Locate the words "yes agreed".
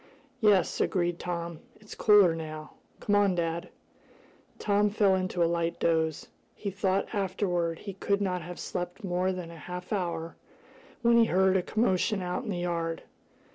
0.39-1.19